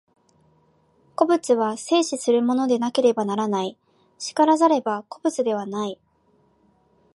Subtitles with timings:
[1.15, 3.77] 個物は生死するものでなければならない、
[4.35, 5.99] 然らざれば個物ではない。